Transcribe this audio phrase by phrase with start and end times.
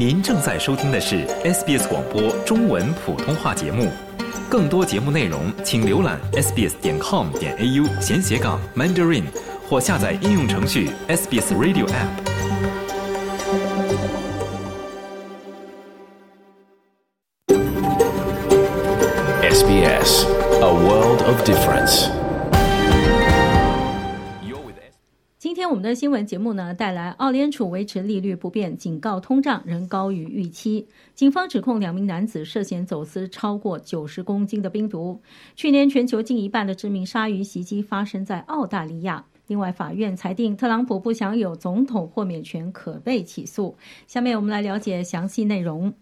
[0.00, 3.92] 您正在收听的是 SBS 广播中文普通话节目。
[4.48, 9.24] 更多节目内容，请浏览 sbs 点 com 点 au 闲斜杠 mandarin，
[9.68, 12.08] 或下载应用程序 SBS Radio App。
[19.50, 20.24] SBS,
[20.62, 22.19] a world of difference.
[25.60, 30.88] 今天我们的新闻节目呢，带来澳联储维持利率不变，警告通胀仍高于预期。
[31.14, 35.20] 警方指控两名男子涉嫌走私超过九十公斤的冰毒。
[35.54, 39.22] 去年全球近一半的致命鲨鱼袭击发生在澳大利亚。
[39.48, 43.76] 另外，法院裁定特朗普不享有总统豁免权，可被起诉。
[44.06, 45.92] 下面我们来了解详细内容。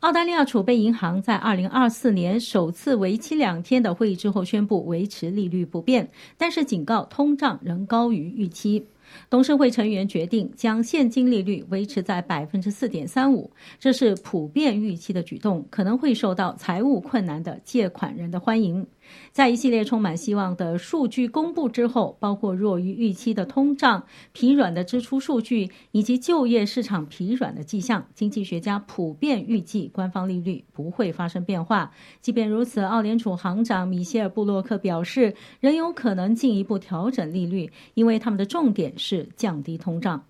[0.00, 8.86] 澳大利亚储备银行在二零二四年首次为期两天的会议之后宣布维持利率不变，但是警告通胀仍高于预期。
[9.30, 18.86] 董事会成员决定将现金利率维持在百分之四点三五，这是普遍预期的举动，可能会受到财务困难的借款人的欢迎。
[19.32, 31.92] 在一系列充满希望的数据公布之后，包括弱于预期的通胀、疲软的支出数据以及就业市场疲软的迹象，经济学家普遍预计官方利率不会发生变化。
[32.20, 40.24] 即便如此，澳联储行长米歇尔·布洛克表示，仍有可能进一步调整利率，因为他们的重点是降低通胀。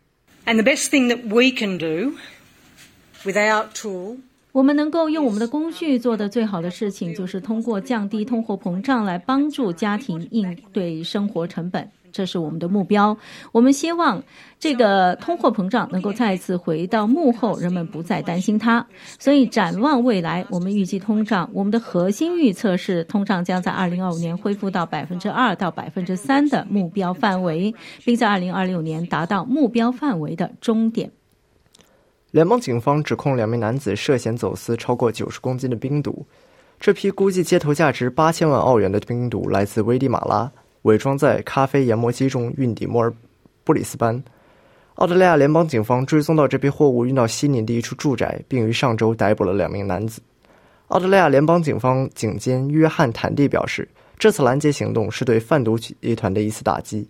[0.45, 2.17] And the best thing that we can do
[3.25, 4.17] without tool
[4.53, 13.17] 我们能够用我们的工具做的最好的事情，就是通过降低通货膨胀来帮助家庭应对生活成本，这是我们的目标。
[13.51, 14.23] 我们希望
[14.61, 18.87] 这个通货膨胀能够再次回到幕后，人们不再担心它。
[19.19, 31.11] 所以，展望未来，我们预计通胀，我们的核心预测是通胀将在二零二五年恢复到百分之二到百分之三的目标范围，并在二零二六年达到目标范围的终点。
[32.33, 36.27] 联邦警方指控两名男子涉嫌走私超过九十公斤的冰毒。
[36.81, 40.51] 这批估计街头价值八千万澳元的冰毒来自危地马拉，
[40.83, 43.13] 伪装在咖啡研磨机中运抵墨尔
[43.65, 44.21] 布里斯班。
[44.95, 50.23] 澳大利亚联邦警方追踪到这批货物运到悉尼的一处住宅，并于上周逮捕了两名男子。
[50.89, 53.87] 澳大利亚联邦警方警监约翰·坦蒂表示，
[54.19, 57.07] 这次拦截行动是对贩毒集团的一次打击。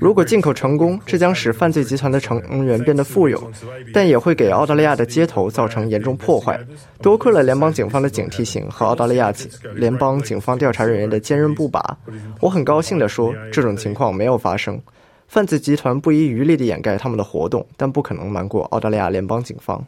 [0.00, 3.52] 如果进口成功，这将使犯罪集团的成员变得富有，
[3.92, 6.58] 但也会给澳大利亚的街头造成严重破坏。
[7.02, 9.30] 多亏了联邦警方的警惕性和澳大利亚
[9.74, 11.98] 联邦警方调查人员的坚韧不拔，
[12.40, 14.80] 我很高兴地说，这种情况没有发生。
[15.28, 19.84] 犯罪集团不遗余力地掩盖他们的活动，但不可能瞒过澳大利亚联邦警方。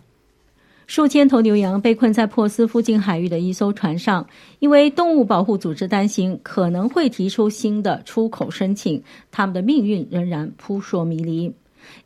[0.87, 4.27] 数千头牛羊被困在珀斯附近海域的一艘船上，
[4.59, 11.55] 因为动物保护组织担心可能会提出新的出口申请，他们的命运仍然扑朔迷离。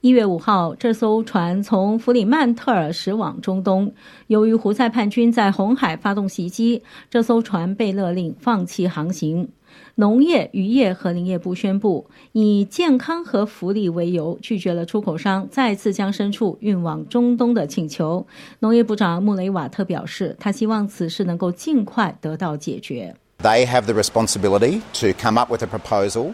[0.01, 3.93] 一月五号，这艘船从弗里曼特尔驶往中东，
[4.27, 9.49] 由于胡塞叛军在红海发动袭击，这艘船被勒令放弃航行。
[9.97, 18.27] 农业、渔业和林业部宣布，以健康和福利为由，拒绝了出口商再次将牲畜运往中东的请求。
[18.61, 23.15] 农业部长穆雷瓦特表示，他希望此事能够尽快得到解决。
[23.43, 26.33] They have the responsibility to come up with a proposal.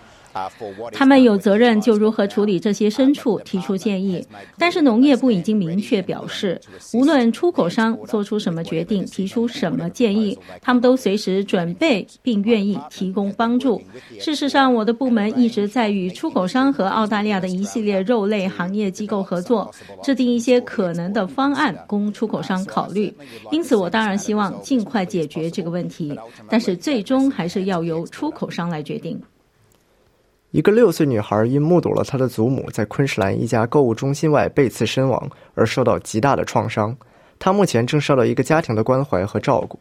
[0.93, 4.27] 他们有责任就如何处理这些牲畜提出建议，
[4.59, 6.61] 但是农业部已经明确表示，
[6.93, 13.81] 无论出口商做出什么决定、提出什么建议，他们都随时准备并愿意提供帮助。
[14.19, 19.73] 事实上，我的部门一直在与出口商和澳大利亚的一系列肉类行业机构合作，
[20.03, 23.13] 制定一些可能的方案供出口商考虑。
[23.51, 26.19] 因此，我当然希望尽快解决这个问题，
[26.49, 29.21] 但是最终还是要由出口商来决定。
[30.55, 36.97] 一个六岁女孩因目睹了她的祖母在昆士兰一家购物中心外被刺身亡而受到极大的创伤。
[37.41, 39.77] 她目前正受到一个家庭的关怀和照顾。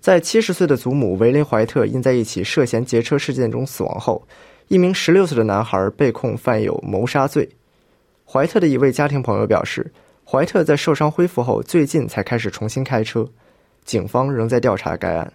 [0.00, 4.26] 在七十岁的祖母维林·怀特因在一起涉嫌劫车事件中死亡后，
[4.68, 7.46] 一名十六岁的男孩被控犯有谋杀罪。
[8.24, 9.92] 怀特的一位家庭朋友表示，
[10.24, 13.28] 怀特在受伤恢复后最近才开始重新开车。
[13.84, 15.30] 警方仍在调查该案。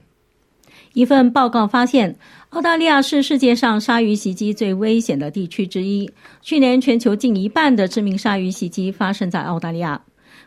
[0.95, 2.15] 一份报告发现，
[2.51, 6.09] 澳大利亚是世界上鲨鱼袭击最危险的地区之一。
[6.41, 10.01] 去年，全球近一半的致命鲨鱼袭击发生在澳大利亚。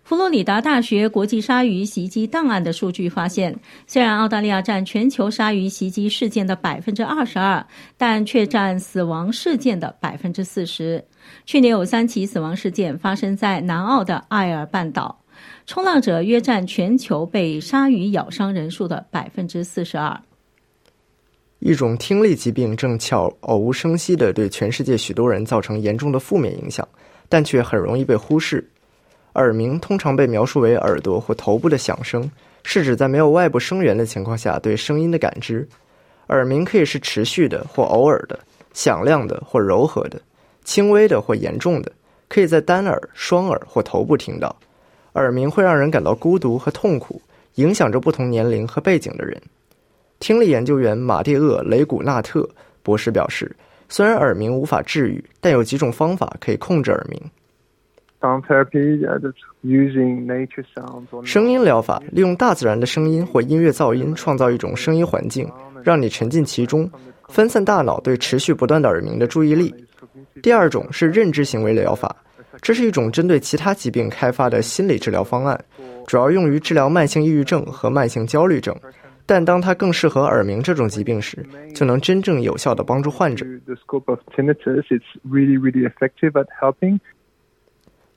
[0.05, 3.55] 佛罗里达大学国际鲨鱼袭击档案的数据发现，
[3.87, 7.62] 虽然澳大利亚占全球鲨鱼袭击事件的百分之二十二，
[7.99, 11.05] 但却占死亡事件的百分之四十。
[11.45, 15.23] 去年有三起死亡事件发生在南澳的艾尔半岛，
[15.67, 20.19] 冲浪者约占全球被鲨鱼咬伤人数的百分之四十二。
[21.61, 26.87] 一种听力疾病正悄无声息地对全世界许多人造成严重的负面影响，
[27.29, 28.65] 但却很容易被忽视。
[29.35, 32.31] 耳鸣通常被描述为耳朵或头部的响声，
[32.63, 35.69] 是指在没有外部声源的情况下对声音的感知。
[36.29, 38.39] 耳鸣可以是持续的或偶尔的，
[38.73, 40.21] 响亮的或柔和的，
[40.65, 41.91] 轻微的或严重的，
[42.29, 44.55] 可以在单耳、双耳或头部听到。
[45.15, 47.21] 耳鸣会让人感到孤独和痛苦，
[47.57, 49.41] 影响着不同年龄和背景的人。
[50.20, 52.49] 听力研究员马蒂厄·雷古纳特
[52.82, 53.55] 博士表示，
[53.88, 57.20] 虽然耳鸣无法治愈，但有几种方法可以控制耳鸣。
[61.23, 65.49] 声音疗法利用大自然的声音或音乐噪音，创造一种声音环境，
[65.85, 66.91] 让你沉浸其中，
[67.29, 69.73] 分散大脑对持续不断的耳鸣的注意力。
[70.43, 72.17] 第二种是认知行为疗法，
[72.61, 75.64] 这是一种针对其他疾病开发的心理治疗方案，
[76.05, 78.75] 主要用于治疗慢性抑郁症和慢性焦虑症。
[79.29, 81.45] 但当它更适合耳鸣这种疾病时，
[81.75, 83.45] 就能真正有效地帮助患者。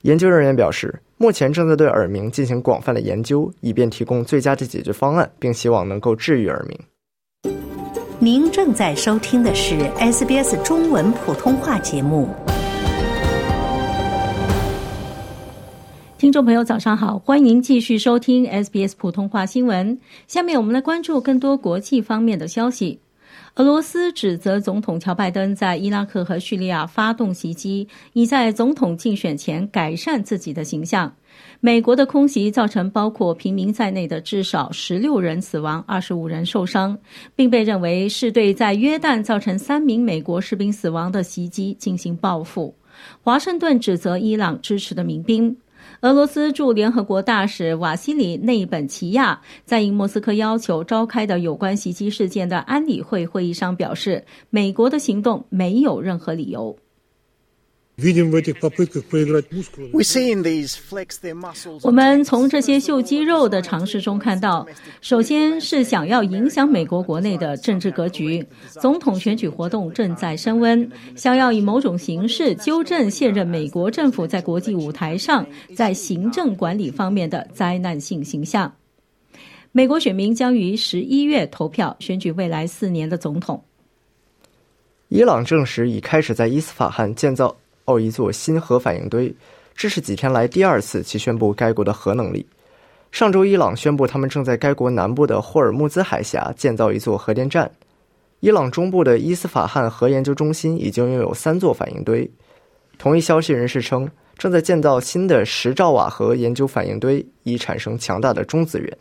[0.00, 6.80] 研究人员表示，目前正在对耳鸣进行广泛的研究，以便提供最佳的解决方案，并希望能够治愈耳鸣。
[8.18, 12.26] 您正在收听的是 SBS 中文普通话节目。
[16.22, 19.98] 听众朋友，早上好，欢迎继续收听 SBS 普通话新闻。
[20.28, 22.96] 下面我们来关注更多国际方面的消息。
[23.56, 31.12] 俄罗斯指责总统乔拜登在伊拉克和叙利亚发动袭击，以在总统竞选前改善自己的形象。
[31.58, 36.96] 美国的空袭造成包括平民在内的至少十六人死亡、二十五人受伤，
[37.34, 42.72] 并被认为是对在约旦造成三名美国士兵死亡的袭击进行报复。
[43.22, 45.56] 华盛顿指责伊朗支持的民兵。
[46.02, 56.76] 俄罗斯驻联合国大使瓦西里内本齐亚在应莫斯科要求召开的有关袭击事件的安理会会议上表示，美国的行动没有任何理由。
[61.82, 64.66] 我们从这些秀肌肉的尝试中看到，
[65.02, 68.44] 首先是想要影响美国国内的政治格局。
[68.70, 75.46] 总统选举活动正在升温，想要以某种形式纠正现任美国政府在国际舞台上
[75.76, 78.74] 在行政管理方面的灾难性形象。
[79.70, 83.62] 美国选民将于十一月投票选举未来四年的总统。
[85.08, 87.54] 伊朗证实已开始在伊斯法罕建造。
[87.86, 89.34] 奥一座新核反应堆，
[89.74, 92.46] 这是几天来第二次其宣布该国的核能力。
[93.10, 97.70] 上周，伊朗宣布他们正在该国南部的霍尔木兹海峡建造一座核电站。
[98.40, 102.28] 伊朗中部的伊斯法罕核研究中心已经拥有三座反应堆。
[102.98, 104.08] 同一消息人士称，
[104.38, 108.98] 正在建造新的十兆瓦核研究反应堆，以产生强大的中子源。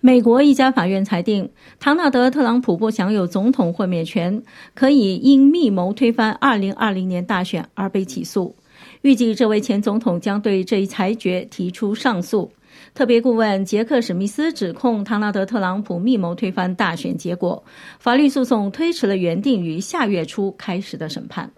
[0.00, 1.50] 美国一家法院裁定，
[1.80, 4.40] 唐纳德·特朗普不享有总统豁免权，
[4.72, 8.54] 可以因密谋推翻2020年大选而被起诉。
[9.02, 12.48] 预计这位前总统将对这一裁决提出上诉。
[12.94, 17.64] 特别顾问杰克·史密斯指控唐纳德·特朗普密谋推翻大选结果。
[17.98, 21.50] 法律诉讼推迟了原定于下月初开始的审判。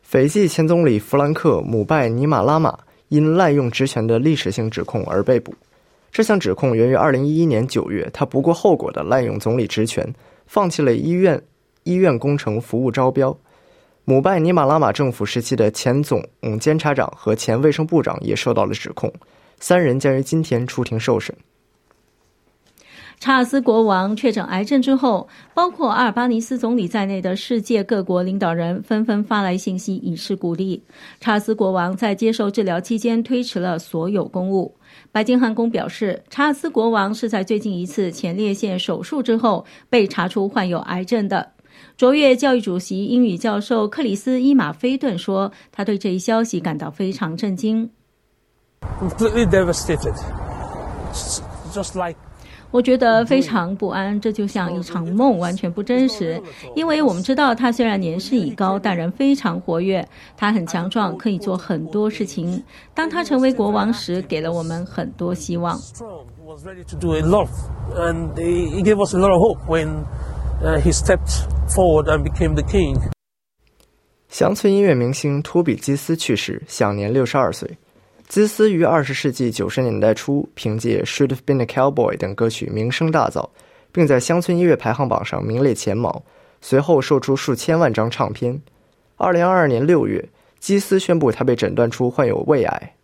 [0.00, 2.78] 斐济前总理弗兰克·姆拜尼马拉玛
[3.08, 5.54] 因滥用职权的历史性指控而被捕。
[6.12, 10.12] 这项指控源于2011年9月，他不顾后果的滥用总理职权，
[10.46, 11.40] 放弃了医院
[11.84, 13.36] 医院工程服务招标。
[14.04, 16.24] 姆拜尼马拉玛政府时期的前总
[16.58, 19.12] 监察长和前卫生部长也受到了指控，
[19.60, 21.32] 三人将于今天出庭受审。
[23.20, 30.82] 查尔斯国王确诊癌症之后，包括阿尔巴尼斯总理在内的世界各国领导人纷纷发来信息以示鼓励。
[31.20, 34.74] 查尔斯国王在接受治疗期间推迟了所有公务。
[35.12, 41.46] 白金汉宫表示，查尔斯国王是在最近一次前列腺手术之后被查出患有癌症的。
[41.98, 47.90] 卓越教育主席英语教授克里斯伊马菲顿说：“他对这一消息感到非常震惊。”
[48.98, 50.14] completely devastated.
[51.74, 52.16] Just like
[52.70, 56.40] 我觉得非常不安，这就像一场梦，完全不真实。
[56.74, 62.62] 因为我们知道他虽然年事已高，但人非常活跃，他很强壮，可以做很多事情。
[62.94, 65.76] 当他成为国王时，给了我们很多希望。
[74.28, 77.68] 乡村音乐明星托比基斯去世，享年六十二岁。
[78.30, 83.48] 基斯于二十世纪九十年代初凭借《Should Have Been a Cowboy》等歌曲名声大噪，
[83.90, 86.22] 并在乡村音乐排行榜上名列前茅。
[86.60, 88.62] 随后售出数千万张唱片。
[89.16, 90.24] 二零二二年六月，
[90.60, 92.94] 基斯宣布他被诊断出患有胃癌。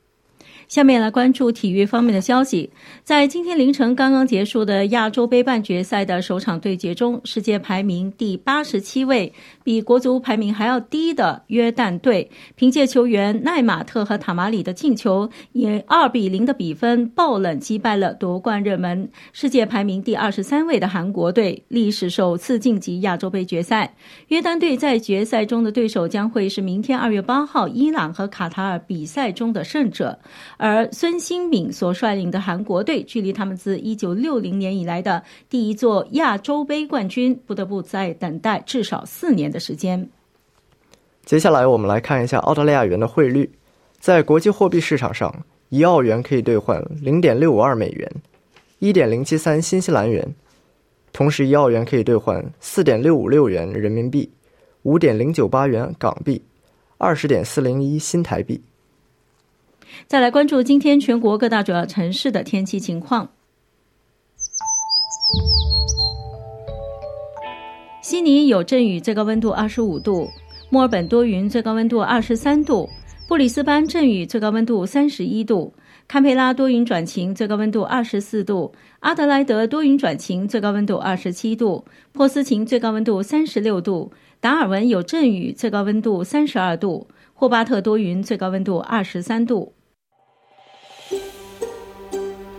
[0.69, 2.71] 下面来关注体育方面的消息。
[3.05, 9.33] 在今天凌晨刚刚结束的亚洲杯半决赛的首场对决中，世界排名第八十七位、
[9.63, 23.95] 比国足排名还要低的约旦队，凭借球员奈马特和塔马里的进球，以二比零的比分爆冷击败了夺冠热门世界排名第二十三位的韩国队，历史首次晋级亚洲杯决赛。
[24.29, 30.19] 约旦队在决赛中的对手将会是明天二月八号伊朗和卡塔尔比赛中的胜者。
[30.59, 40.09] 而孙兴敏所率领的韩国队，距离他们自一九六零年以来的第一座亚洲杯冠军，不得不再等待至少四年的时间。
[41.25, 43.51] 接下来，我们来看一下澳大利亚元的汇率。
[43.99, 48.11] 在国际货币市场上，一澳元可以兑换零点六五二美元，
[48.79, 50.23] 一点零七三新西兰元；
[51.13, 54.31] 同时，一澳元可以兑换四点六五六元人民币，
[54.85, 56.41] 五点零九八元港币，
[56.99, 58.63] 二十点四零一新台币。
[60.07, 63.29] 再来关注今天全国各大主要城市的天气情况。
[68.01, 70.29] 悉尼有阵雨，最高温度二十五度；
[70.71, 72.89] 墨尔本多云，最高温度二十三度；
[73.29, 75.73] 布里斯班阵雨，最高温度三十一度；
[76.07, 89.73] 堪培拉多云转晴，最高温度二十四度；阿德莱德多云转晴，最高温度二十七度；珀斯琴最高温度三十六度；达尔文有阵雨，最高温度三十二度；霍巴特多云，最高温度二十三度。